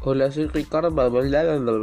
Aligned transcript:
Hola, 0.00 0.30
soy 0.30 0.46
Ricardo. 0.46 1.82